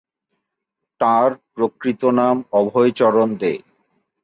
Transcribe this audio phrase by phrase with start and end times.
[1.01, 3.53] তাঁর প্রকৃত নাম অভয়চরণ দে।